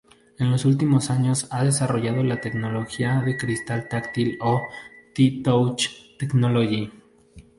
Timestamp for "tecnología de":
2.41-3.37